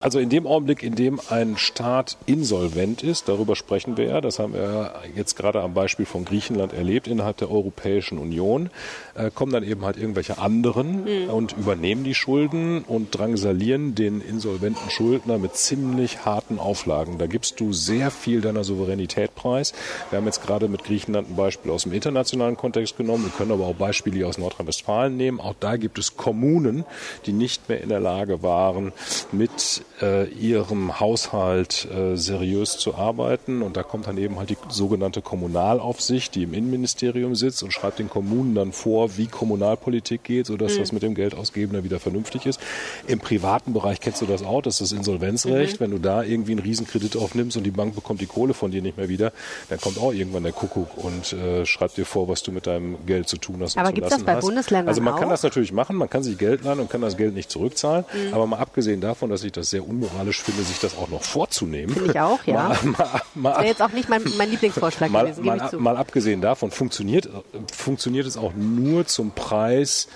[0.03, 4.41] Also in dem Augenblick, in dem ein Staat insolvent ist, darüber sprechen wir ja, das
[4.41, 8.71] haben wir jetzt gerade am Beispiel von Griechenland erlebt, innerhalb der Europäischen Union,
[9.15, 14.91] äh, kommen dann eben halt irgendwelche anderen und übernehmen die Schulden und drangsalieren den insolventen
[14.91, 17.19] Schuldner mit ziemlich harten Auflagen.
[17.19, 19.73] Da gibst du sehr viel deiner Souveränität preis.
[20.11, 23.27] Wir haben jetzt gerade mit Griechenland ein Beispiel aus dem internationalen Kontext genommen.
[23.27, 25.39] Wir können aber auch Beispiele aus Nordrhein-Westfalen nehmen.
[25.39, 26.85] Auch da gibt es Kommunen,
[27.27, 28.93] die nicht mehr in der Lage waren,
[29.31, 33.63] mit äh, ihrem Haushalt äh, seriös zu arbeiten.
[33.63, 37.99] Und da kommt dann eben halt die sogenannte Kommunalaufsicht, die im Innenministerium sitzt und schreibt
[37.99, 42.47] den Kommunen dann vor, wie Kommunalpolitik geht, sodass das mit dem Geldausgeben dann wieder vernünftig
[42.47, 42.61] ist.
[43.07, 45.81] Im privaten Bereich kennst du das auch, das ist das Insolvenzrecht.
[45.81, 48.83] Wenn du da irgendwie einen Riesenkredit aufnimmst und die Bank bekommt die Kohle von dir
[48.83, 49.33] nicht mehr wieder,
[49.69, 53.05] dann kommt auch irgendwann der Kuckuck und äh, schreibt dir vor, was du mit deinem
[53.07, 53.77] Geld zu tun hast.
[53.77, 54.45] Aber zu gibt's das bei hast.
[54.45, 55.31] Bundesländern Also man kann auch?
[55.31, 58.05] das natürlich machen, man kann sich Geld leihen und kann das Geld nicht zurückzahlen.
[58.13, 58.35] Mhm.
[58.35, 61.95] Aber mal abgesehen davon, dass ich das sehr unmoralisch finde, sich das auch noch vorzunehmen.
[61.95, 62.55] Finde ich auch, ja.
[62.55, 65.79] Mal, mal, mal, Das wäre jetzt auch nicht mein, mein Lieblingsvorschlag mal, gewesen, mal, zu.
[65.79, 67.29] mal abgesehen davon, funktioniert,
[67.73, 70.09] funktioniert es auch nur zum Preis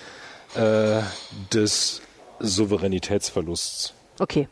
[0.54, 1.00] äh,
[1.52, 2.02] des
[2.40, 3.94] Souveränitätsverlusts.
[4.18, 4.48] Okay.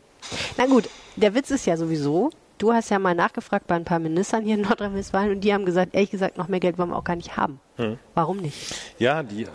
[0.57, 3.99] Na gut, der Witz ist ja sowieso, du hast ja mal nachgefragt bei ein paar
[3.99, 6.97] Ministern hier in Nordrhein-Westfalen und die haben gesagt, ehrlich gesagt, noch mehr Geld wollen wir
[6.97, 7.59] auch gar nicht haben.
[7.77, 7.97] Hm.
[8.13, 8.73] Warum nicht?
[8.99, 9.47] Ja, die äh,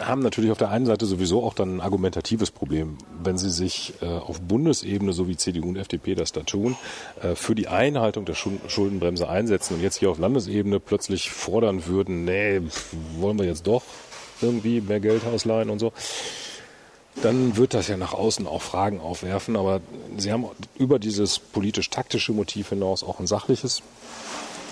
[0.00, 3.94] haben natürlich auf der einen Seite sowieso auch dann ein argumentatives Problem, wenn sie sich
[4.00, 6.76] äh, auf Bundesebene, so wie CDU und FDP das da tun,
[7.20, 11.86] äh, für die Einhaltung der Schul- Schuldenbremse einsetzen und jetzt hier auf Landesebene plötzlich fordern
[11.86, 12.60] würden, nee,
[13.18, 13.82] wollen wir jetzt doch
[14.40, 15.92] irgendwie mehr Geld ausleihen und so.
[17.22, 19.80] Dann wird das ja nach außen auch Fragen aufwerfen, aber
[20.16, 20.46] sie haben
[20.76, 23.82] über dieses politisch-taktische Motiv hinaus auch ein sachliches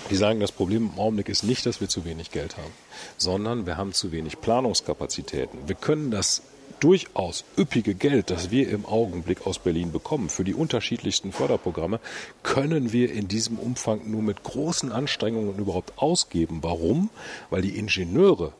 [0.09, 2.71] die sagen, das Problem im Augenblick ist nicht, dass wir zu wenig Geld haben,
[3.17, 5.67] sondern wir haben zu wenig Planungskapazitäten.
[5.67, 6.43] Wir können das
[6.79, 11.99] durchaus üppige Geld, das wir im Augenblick aus Berlin bekommen, für die unterschiedlichsten Förderprogramme,
[12.41, 16.59] können wir in diesem Umfang nur mit großen Anstrengungen überhaupt ausgeben.
[16.61, 17.09] Warum?
[17.49, 18.51] Weil die Ingenieure,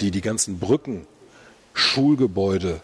[0.00, 1.06] die die ganzen Brücken,
[1.74, 2.80] Schulgebäude,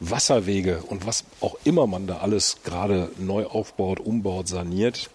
[0.00, 5.10] Wasserwege und was auch immer man da alles gerade neu aufbaut, umbaut, saniert,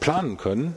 [0.00, 0.76] planen können,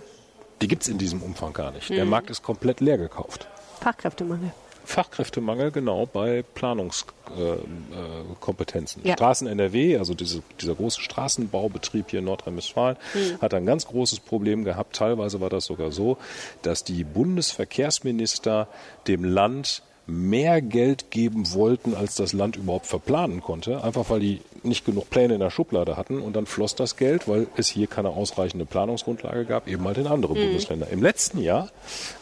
[0.62, 1.90] die gibt es in diesem Umfang gar nicht.
[1.90, 3.48] Der Markt ist komplett leer gekauft.
[3.82, 4.52] Fachkräftemangel.
[4.90, 7.70] Fachkräftemangel genau bei Planungskompetenzen.
[7.94, 9.02] Äh, Kompetenzen.
[9.04, 9.14] Ja.
[9.14, 12.98] Straßen NRW, also diese, dieser große Straßenbaubetrieb hier in Nordrhein-Westfalen,
[13.40, 14.96] hat ein ganz großes Problem gehabt.
[14.96, 16.18] Teilweise war das sogar so,
[16.64, 18.68] dass die Bundesverkehrsminister
[19.08, 24.42] dem Land mehr Geld geben wollten, als das Land überhaupt verplanen konnte, einfach weil die
[24.64, 27.88] nicht genug Pläne in der Schublade hatten und dann floss das Geld, weil es hier
[27.88, 30.90] keine ausreichende Planungsgrundlage gab, eben halt in andere Bundesländer.
[30.90, 31.70] Im letzten Jahr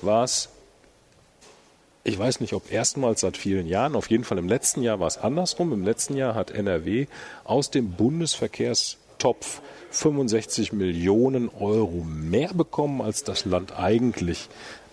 [0.01, 0.49] war es
[2.07, 5.07] ich weiß nicht, ob erstmals seit vielen Jahren, auf jeden Fall im letzten Jahr war
[5.07, 5.73] es andersrum.
[5.73, 7.07] Im letzten Jahr hat NRW
[7.43, 9.59] aus dem Bundesverkehrstopf
[9.91, 14.47] 65 Millionen Euro mehr bekommen, als das Land eigentlich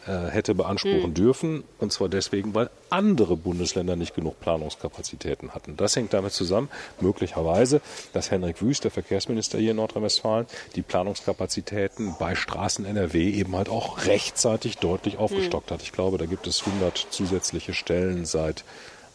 [0.06, 1.64] äh, hätte beanspruchen dürfen.
[1.78, 5.76] Und zwar deswegen, weil andere Bundesländer nicht genug Planungskapazitäten hatten.
[5.76, 6.68] Das hängt damit zusammen,
[7.00, 7.80] möglicherweise,
[8.12, 13.68] dass Henrik Wüst, der Verkehrsminister hier in Nordrhein-Westfalen, die Planungskapazitäten bei Straßen NRW eben halt
[13.68, 15.82] auch rechtzeitig deutlich aufgestockt hat.
[15.82, 18.64] Ich glaube, da gibt es 100 zusätzliche Stellen seit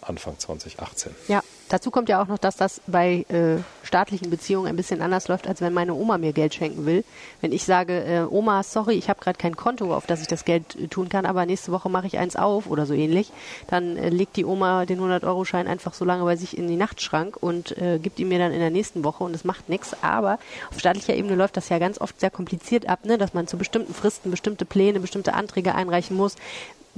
[0.02, 1.14] Anfang 2018.
[1.28, 5.28] Ja, dazu kommt ja auch noch, dass das bei äh, staatlichen Beziehungen ein bisschen anders
[5.28, 7.04] läuft, als wenn meine Oma mir Geld schenken will.
[7.42, 10.46] Wenn ich sage, äh, Oma, sorry, ich habe gerade kein Konto, auf das ich das
[10.46, 13.32] Geld äh, tun kann, aber nächste Woche mache ich eins auf oder so ähnlich,
[13.68, 17.38] dann äh, legt die Oma den 100-Euro-Schein einfach so lange bei sich in den Nachtschrank
[17.40, 19.96] und äh, gibt ihn mir dann in der nächsten Woche und es macht nichts.
[20.02, 20.40] Aber
[20.72, 23.18] auf staatlicher Ebene läuft das ja ganz oft sehr kompliziert ab, ne?
[23.18, 26.36] dass man zu bestimmten Fristen bestimmte Pläne, bestimmte Anträge einreichen muss.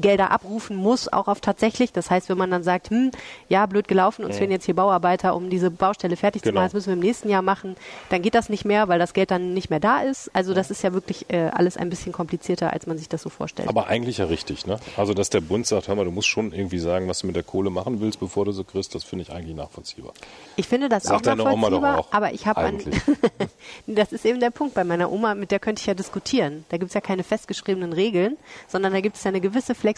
[0.01, 1.91] Gelder abrufen muss, auch auf tatsächlich.
[1.93, 3.11] Das heißt, wenn man dann sagt, hm,
[3.49, 6.61] ja, blöd gelaufen, uns fehlen jetzt hier Bauarbeiter, um diese Baustelle fertig zu Genau.
[6.61, 7.75] machen, das müssen wir im nächsten Jahr machen,
[8.09, 10.29] dann geht das nicht mehr, weil das Geld dann nicht mehr da ist.
[10.33, 13.29] Also das ist ja wirklich äh, alles ein bisschen komplizierter, als man sich das so
[13.29, 13.69] vorstellt.
[13.69, 14.79] Aber eigentlich ja richtig, ne?
[14.97, 17.35] Also, dass der Bund sagt, hör mal, du musst schon irgendwie sagen, was du mit
[17.35, 20.13] der Kohle machen willst, bevor du sie kriegst, das finde ich eigentlich nachvollziehbar.
[20.55, 22.07] ich finde das Sagt auch deine Oma doch nachvollziehbar, auch.
[22.11, 22.61] aber ich habe
[23.87, 26.65] das ist eben der Punkt bei meiner Oma, mit der könnte ich ja diskutieren.
[26.69, 28.37] Da gibt es ja keine festgeschriebenen Regeln,
[28.67, 29.90] sondern da gibt es ja eine gewisse Flexibilität.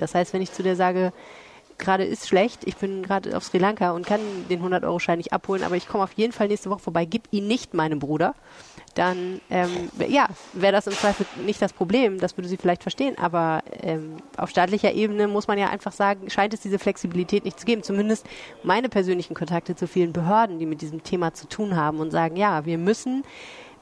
[0.00, 1.12] Das heißt, wenn ich zu der sage,
[1.78, 5.62] gerade ist schlecht, ich bin gerade auf Sri Lanka und kann den 100-Euro-Schein nicht abholen,
[5.62, 8.34] aber ich komme auf jeden Fall nächste Woche vorbei, gib ihn nicht meinem Bruder,
[8.94, 13.18] dann ähm, ja, wäre das im Zweifel nicht das Problem, das würde sie vielleicht verstehen,
[13.18, 17.58] aber ähm, auf staatlicher Ebene muss man ja einfach sagen, scheint es diese Flexibilität nicht
[17.58, 17.82] zu geben.
[17.82, 18.26] Zumindest
[18.62, 22.36] meine persönlichen Kontakte zu vielen Behörden, die mit diesem Thema zu tun haben und sagen,
[22.36, 23.24] ja, wir müssen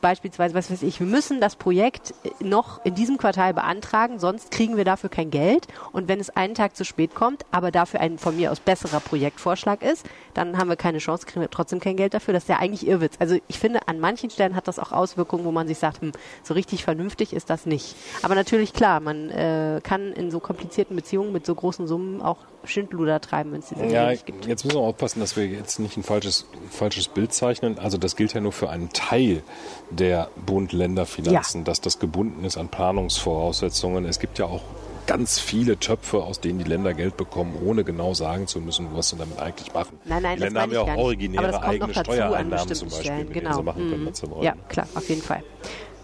[0.01, 4.77] beispielsweise, was weiß ich, wir müssen das Projekt noch in diesem Quartal beantragen, sonst kriegen
[4.77, 5.67] wir dafür kein Geld.
[5.93, 9.01] Und wenn es einen Tag zu spät kommt, aber dafür ein von mir aus besserer
[9.01, 12.35] Projektvorschlag ist, dann haben wir keine Chance, kriegen wir trotzdem kein Geld dafür.
[12.35, 13.15] Das ist ja eigentlich Irrwitz.
[13.19, 16.13] Also ich finde, an manchen Stellen hat das auch Auswirkungen, wo man sich sagt, hm,
[16.43, 17.95] so richtig vernünftig ist das nicht.
[18.23, 22.39] Aber natürlich klar, man äh, kann in so komplizierten Beziehungen mit so großen Summen auch
[22.65, 24.47] Schindluder treiben, wenn es diese ja, nicht gibt.
[24.47, 27.79] Jetzt müssen wir aufpassen, dass wir jetzt nicht ein falsches, falsches Bild zeichnen.
[27.79, 29.43] Also das gilt ja nur für einen Teil
[29.91, 31.65] der Bund-Länder-Finanzen, ja.
[31.65, 34.05] dass das gebunden ist an Planungsvoraussetzungen.
[34.05, 34.63] Es gibt ja auch
[35.07, 39.09] ganz viele Töpfe, aus denen die Länder Geld bekommen, ohne genau sagen zu müssen, was
[39.09, 39.99] sie damit eigentlich machen.
[40.05, 43.33] Nein, nein, die Länder haben ja auch originäre eigene Steuereinnahmen zum Beispiel, Stellen.
[43.33, 43.57] genau.
[43.57, 44.45] sie machen können, was sie wollen.
[44.45, 45.43] Ja, klar, auf jeden Fall.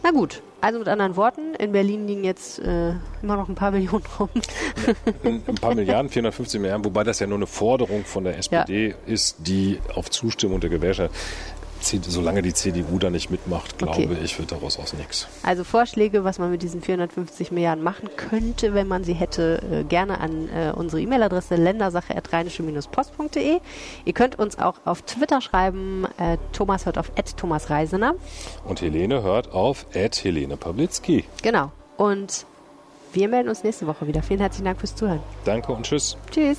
[0.03, 2.91] Na gut, also mit anderen Worten, in Berlin liegen jetzt äh,
[3.23, 4.29] immer noch ein paar Millionen rum.
[5.25, 8.89] ein, ein paar Milliarden, 450 Milliarden, wobei das ja nur eine Forderung von der SPD
[8.89, 8.95] ja.
[9.07, 11.15] ist, die auf Zustimmung der Gewerkschaft
[11.81, 14.19] solange die CDU da nicht mitmacht, glaube okay.
[14.23, 15.27] ich, wird daraus auch nichts.
[15.43, 19.85] Also Vorschläge, was man mit diesen 450 Milliarden machen könnte, wenn man sie hätte, äh,
[19.85, 23.61] gerne an äh, unsere E-Mail-Adresse ländersache.rheinische-post.de.
[24.05, 26.07] Ihr könnt uns auch auf Twitter schreiben.
[26.19, 28.15] Äh, Thomas hört auf Thomas Reisener.
[28.65, 31.25] Und Helene hört auf Helene Pawlitzki.
[31.43, 31.71] Genau.
[31.97, 32.47] Und
[33.13, 34.23] wir melden uns nächste Woche wieder.
[34.23, 35.21] Vielen herzlichen Dank fürs Zuhören.
[35.45, 36.17] Danke und tschüss.
[36.31, 36.59] Tschüss.